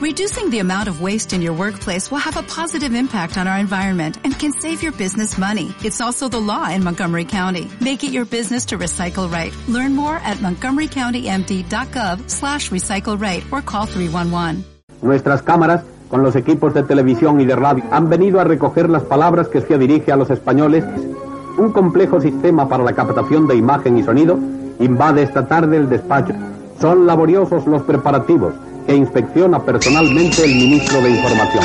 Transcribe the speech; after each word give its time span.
Reducing 0.00 0.48
the 0.48 0.60
amount 0.60 0.88
of 0.88 1.02
waste 1.02 1.34
in 1.34 1.42
your 1.42 1.52
workplace 1.52 2.10
will 2.10 2.24
have 2.24 2.38
a 2.38 2.42
positive 2.42 2.94
impact 2.94 3.36
on 3.36 3.46
our 3.46 3.58
environment 3.58 4.16
and 4.24 4.32
can 4.32 4.50
save 4.50 4.82
your 4.82 4.92
business 4.92 5.36
money. 5.36 5.74
It's 5.84 6.00
also 6.00 6.26
the 6.26 6.40
law 6.40 6.70
in 6.70 6.82
Montgomery 6.82 7.26
County. 7.26 7.68
Make 7.82 8.02
it 8.02 8.10
your 8.10 8.24
business 8.24 8.64
to 8.72 8.78
recycle 8.78 9.30
right. 9.30 9.52
Learn 9.68 9.94
more 9.94 10.16
at 10.24 10.38
montgomerycountymd.gov 10.38 12.30
slash 12.30 12.70
recycle 12.70 13.20
right 13.20 13.44
or 13.52 13.60
call 13.60 13.84
311. 13.84 14.64
Nuestras 15.02 15.42
cámaras, 15.42 15.84
con 16.08 16.22
los 16.22 16.34
equipos 16.34 16.72
de 16.72 16.82
televisión 16.82 17.38
y 17.42 17.44
de 17.44 17.56
radio, 17.56 17.84
han 17.90 18.08
venido 18.08 18.40
a 18.40 18.44
recoger 18.44 18.88
las 18.88 19.02
palabras 19.02 19.48
que 19.48 19.60
se 19.60 19.76
dirige 19.76 20.12
a 20.12 20.16
los 20.16 20.30
españoles. 20.30 20.82
Un 21.58 21.72
complejo 21.72 22.22
sistema 22.22 22.66
para 22.66 22.84
la 22.84 22.94
captación 22.94 23.46
de 23.46 23.56
imagen 23.56 23.98
y 23.98 24.02
sonido 24.02 24.38
invade 24.78 25.24
esta 25.24 25.46
tarde 25.46 25.76
el 25.76 25.90
despacho. 25.90 26.32
Son 26.80 27.06
laboriosos 27.06 27.66
los 27.66 27.82
preparativos 27.82 28.54
que 28.90 28.96
inspecciona 28.96 29.64
personalmente 29.64 30.44
el 30.44 30.52
ministro 30.52 31.00
de 31.00 31.10
Información. 31.10 31.64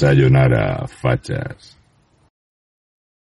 Sayonara, 0.00 0.88
fachas. 0.88 1.79